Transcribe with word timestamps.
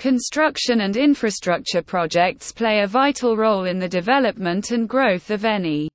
Construction 0.00 0.80
and 0.80 0.96
infrastructure 0.96 1.82
projects 1.82 2.52
play 2.52 2.80
a 2.80 2.86
vital 2.86 3.36
role 3.36 3.66
in 3.66 3.78
the 3.78 3.86
development 3.86 4.70
and 4.70 4.88
growth 4.88 5.30
of 5.30 5.44
any 5.44 5.90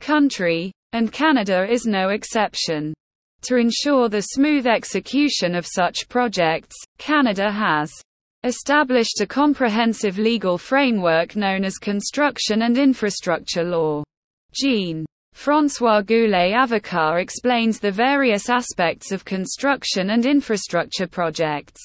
country, 0.00 0.70
and 0.92 1.10
Canada 1.10 1.66
is 1.66 1.86
no 1.86 2.10
exception. 2.10 2.92
To 3.44 3.56
ensure 3.56 4.10
the 4.10 4.20
smooth 4.20 4.66
execution 4.66 5.54
of 5.54 5.66
such 5.66 6.10
projects, 6.10 6.76
Canada 6.98 7.50
has 7.50 7.90
established 8.44 9.22
a 9.22 9.26
comprehensive 9.26 10.18
legal 10.18 10.58
framework 10.58 11.34
known 11.34 11.64
as 11.64 11.78
Construction 11.78 12.60
and 12.60 12.76
Infrastructure 12.76 13.64
Law. 13.64 14.04
Jean 14.52 15.06
François 15.34 16.04
Goulet 16.04 16.52
Avocat 16.52 17.18
explains 17.18 17.80
the 17.80 17.90
various 17.90 18.50
aspects 18.50 19.10
of 19.10 19.24
construction 19.24 20.10
and 20.10 20.26
infrastructure 20.26 21.06
projects 21.06 21.80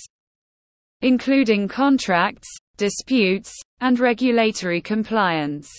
including 1.01 1.67
contracts, 1.67 2.47
disputes, 2.77 3.53
and 3.81 3.99
regulatory 3.99 4.81
compliance. 4.81 5.69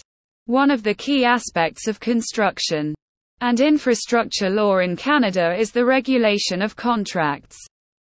One 0.47 0.71
of 0.71 0.83
the 0.83 0.95
key 0.95 1.25
aspects 1.25 1.89
of 1.89 2.01
construction 2.01 2.95
and 3.41 3.61
infrastructure 3.61 4.51
law 4.51 4.79
in 4.79 4.97
Canada 4.97 5.55
is 5.55 5.71
the 5.71 5.85
regulation 5.85 6.63
of 6.63 6.77
contracts. 6.77 7.57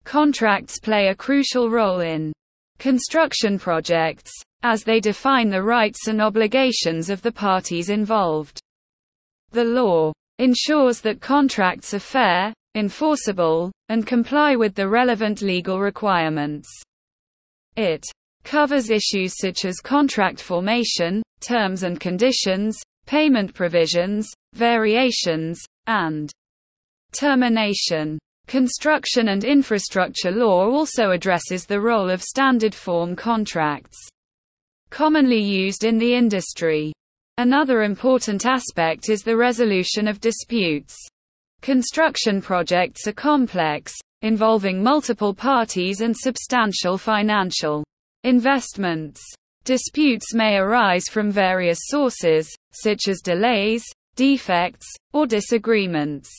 Contracts 0.03 0.79
play 0.79 1.07
a 1.07 1.15
crucial 1.15 1.69
role 1.69 1.99
in 1.99 2.31
construction 2.79 3.57
projects, 3.57 4.31
as 4.63 4.83
they 4.83 4.99
define 4.99 5.49
the 5.49 5.63
rights 5.63 6.07
and 6.07 6.21
obligations 6.21 7.09
of 7.09 7.21
the 7.21 7.31
parties 7.31 7.89
involved. 7.89 8.59
The 9.51 9.63
law 9.63 10.13
ensures 10.39 11.01
that 11.01 11.21
contracts 11.21 11.93
are 11.93 11.99
fair, 11.99 12.53
enforceable, 12.75 13.71
and 13.89 14.05
comply 14.05 14.55
with 14.55 14.75
the 14.75 14.87
relevant 14.87 15.41
legal 15.41 15.79
requirements. 15.79 16.69
It 17.77 18.03
covers 18.43 18.89
issues 18.89 19.37
such 19.37 19.63
as 19.63 19.79
contract 19.79 20.41
formation, 20.41 21.21
terms 21.41 21.83
and 21.83 21.99
conditions, 21.99 22.75
payment 23.05 23.53
provisions, 23.53 24.27
variations, 24.53 25.61
and 25.85 26.31
termination. 27.11 28.17
Construction 28.47 29.29
and 29.29 29.43
infrastructure 29.43 30.31
law 30.31 30.67
also 30.69 31.11
addresses 31.11 31.65
the 31.65 31.79
role 31.79 32.09
of 32.09 32.23
standard 32.23 32.73
form 32.73 33.15
contracts, 33.15 33.97
commonly 34.89 35.41
used 35.41 35.83
in 35.83 35.99
the 35.99 36.15
industry. 36.15 36.93
Another 37.37 37.83
important 37.83 38.47
aspect 38.47 39.09
is 39.09 39.21
the 39.21 39.37
resolution 39.37 40.07
of 40.07 40.19
disputes. 40.19 40.97
Construction 41.61 42.41
projects 42.41 43.05
are 43.05 43.13
complex, 43.13 43.93
involving 44.21 44.81
multiple 44.81 45.33
parties 45.33 46.01
and 46.01 46.15
substantial 46.15 46.97
financial 46.97 47.83
investments. 48.23 49.21
Disputes 49.63 50.33
may 50.33 50.57
arise 50.57 51.05
from 51.09 51.29
various 51.29 51.79
sources, 51.83 52.49
such 52.71 53.07
as 53.07 53.21
delays, 53.21 53.83
defects, 54.15 54.87
or 55.13 55.27
disagreements 55.27 56.29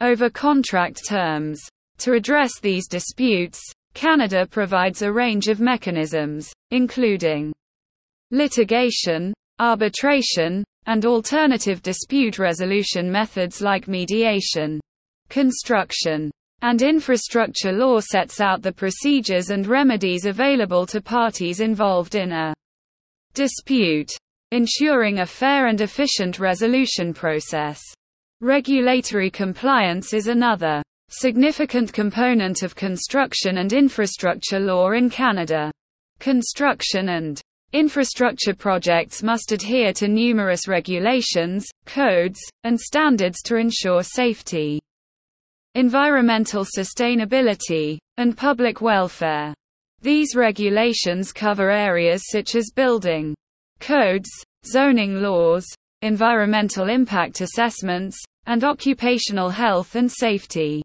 over 0.00 0.30
contract 0.30 1.06
terms. 1.08 1.60
To 1.98 2.12
address 2.12 2.60
these 2.60 2.86
disputes, 2.88 3.60
Canada 3.94 4.46
provides 4.46 5.02
a 5.02 5.12
range 5.12 5.48
of 5.48 5.60
mechanisms, 5.60 6.52
including 6.70 7.52
litigation, 8.30 9.32
arbitration, 9.58 10.64
and 10.86 11.06
alternative 11.06 11.82
dispute 11.82 12.38
resolution 12.38 13.10
methods 13.10 13.60
like 13.60 13.88
mediation. 13.88 14.78
Construction 15.28 16.30
and 16.62 16.82
infrastructure 16.82 17.72
law 17.72 18.00
sets 18.00 18.40
out 18.40 18.62
the 18.62 18.72
procedures 18.72 19.50
and 19.50 19.66
remedies 19.66 20.24
available 20.24 20.86
to 20.86 21.00
parties 21.00 21.60
involved 21.60 22.14
in 22.14 22.32
a 22.32 22.54
dispute, 23.34 24.10
ensuring 24.50 25.18
a 25.18 25.26
fair 25.26 25.66
and 25.66 25.80
efficient 25.80 26.38
resolution 26.38 27.12
process. 27.12 27.80
Regulatory 28.40 29.30
compliance 29.30 30.14
is 30.14 30.28
another 30.28 30.82
significant 31.08 31.92
component 31.92 32.62
of 32.62 32.74
construction 32.74 33.58
and 33.58 33.72
infrastructure 33.72 34.58
law 34.58 34.92
in 34.92 35.08
Canada. 35.10 35.70
Construction 36.18 37.10
and 37.10 37.40
infrastructure 37.72 38.54
projects 38.54 39.22
must 39.22 39.52
adhere 39.52 39.92
to 39.92 40.08
numerous 40.08 40.66
regulations, 40.66 41.66
codes, 41.84 42.40
and 42.64 42.80
standards 42.80 43.42
to 43.42 43.56
ensure 43.56 44.02
safety 44.02 44.80
environmental 45.76 46.64
sustainability, 46.64 47.98
and 48.16 48.34
public 48.34 48.80
welfare. 48.80 49.52
These 50.00 50.34
regulations 50.34 51.32
cover 51.32 51.70
areas 51.70 52.22
such 52.30 52.54
as 52.54 52.72
building 52.74 53.34
codes, 53.78 54.30
zoning 54.64 55.16
laws, 55.16 55.66
environmental 56.00 56.88
impact 56.88 57.42
assessments, 57.42 58.16
and 58.46 58.64
occupational 58.64 59.50
health 59.50 59.96
and 59.96 60.10
safety 60.10 60.80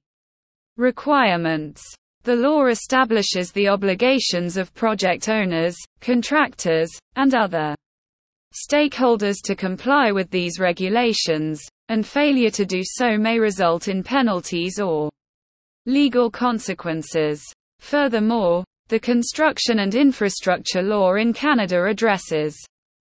requirements. 0.76 1.82
The 2.24 2.36
law 2.36 2.66
establishes 2.66 3.54
the 3.54 3.70
obligations 3.70 4.58
of 4.58 4.74
project 4.74 5.30
owners, 5.30 5.78
contractors, 6.02 6.90
and 7.16 7.34
other 7.34 7.76
stakeholders 8.54 9.38
to 9.44 9.56
comply 9.56 10.12
with 10.12 10.30
these 10.30 10.60
regulations, 10.60 11.62
and 11.90 12.06
failure 12.06 12.50
to 12.52 12.66
do 12.66 12.82
so 12.84 13.18
may 13.18 13.40
result 13.40 13.88
in 13.88 14.04
penalties 14.04 14.80
or 14.80 15.10
legal 15.86 16.30
consequences. 16.30 17.42
Furthermore, 17.80 18.64
the 18.90 19.00
construction 19.00 19.80
and 19.80 19.96
infrastructure 19.96 20.82
law 20.82 21.16
in 21.16 21.34
Canada 21.34 21.86
addresses 21.86 22.58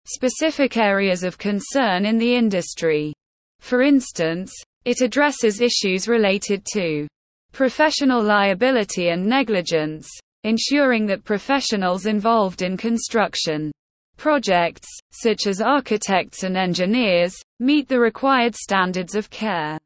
specific 0.06 0.76
areas 0.76 1.22
of 1.24 1.38
concern 1.38 2.06
in 2.06 2.18
the 2.18 2.34
industry. 2.34 3.12
For 3.60 3.82
instance, 3.82 4.52
it 4.84 5.00
addresses 5.00 5.60
issues 5.60 6.08
related 6.08 6.64
to 6.72 7.06
professional 7.52 8.22
liability 8.22 9.08
and 9.08 9.26
negligence, 9.26 10.08
ensuring 10.44 11.06
that 11.06 11.24
professionals 11.24 12.06
involved 12.06 12.62
in 12.62 12.76
construction 12.76 13.72
projects, 14.18 14.86
such 15.12 15.46
as 15.46 15.62
architects 15.62 16.42
and 16.42 16.56
engineers, 16.56 17.34
meet 17.60 17.88
the 17.88 17.98
required 17.98 18.54
standards 18.54 19.14
of 19.14 19.30
care. 19.30 19.78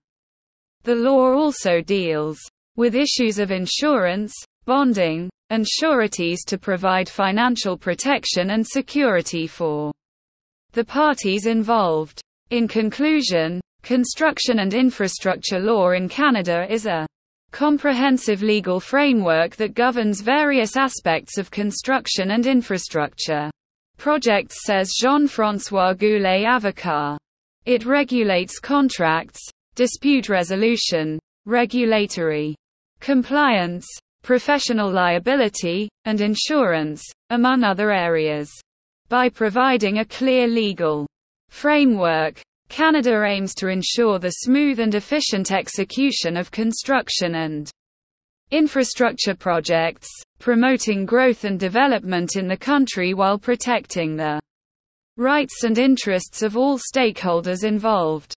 The 0.83 0.97
law 0.97 1.33
also 1.33 1.81
deals 1.81 2.41
with 2.75 2.97
issues 2.97 3.39
of 3.39 3.53
insurance, 3.53 4.35
bonding, 4.65 5.31
and 5.51 5.65
sureties 5.69 6.45
to 6.47 6.59
provide 6.59 7.09
financial 7.09 7.77
protection 7.77 8.51
and 8.51 8.67
security 8.67 9.47
for 9.47 9.93
the 10.73 10.85
parties 10.85 11.47
involved. 11.47 12.21
In 12.51 12.67
conclusion, 12.67 13.61
construction 13.83 14.61
and 14.61 14.73
infrastructure 14.73 15.61
law 15.61 15.91
in 15.91 16.09
Canada 16.09 16.67
is 16.69 16.87
a 16.87 17.07
comprehensive 17.51 18.43
legal 18.43 18.81
framework 18.81 19.57
that 19.57 19.75
governs 19.75 20.23
various 20.23 20.77
aspects 20.77 21.37
of 21.37 21.51
construction 21.51 22.31
and 22.31 22.47
infrastructure 22.47 23.51
projects 24.03 24.65
says 24.65 24.97
Jean-François 25.01 25.97
Goulet 25.97 26.45
Avocat. 26.45 27.17
It 27.67 27.87
regulates 27.87 28.59
contracts, 28.59 29.39
dispute 29.77 30.29
resolution, 30.29 31.21
regulatory 31.47 32.57
compliance, 32.99 33.87
professional 34.25 34.91
liability, 34.91 35.89
and 36.05 36.21
insurance, 36.21 37.01
among 37.31 37.63
other 37.63 37.93
areas. 37.93 38.51
By 39.09 39.29
providing 39.29 39.99
a 39.99 40.05
clear 40.05 40.49
legal 40.49 41.07
framework, 41.51 42.43
Canada 42.69 43.23
aims 43.23 43.55
to 43.55 43.69
ensure 43.69 44.19
the 44.19 44.31
smooth 44.31 44.81
and 44.81 44.97
efficient 44.97 45.53
execution 45.53 46.37
of 46.37 46.51
construction 46.51 47.37
and 47.37 47.71
infrastructure 48.53 49.35
projects, 49.35 50.09
promoting 50.39 51.07
growth 51.07 51.45
and 51.45 51.59
development 51.59 52.37
in 52.37 52.47
the 52.47 52.57
country 52.57 53.15
while 53.15 53.39
protecting 53.39 54.15
the 54.15 54.41
rights 55.17 55.65
and 55.65 55.79
interests 55.79 56.43
of 56.43 56.57
all 56.57 56.79
stakeholders 56.79 57.65
involved. 57.65 58.35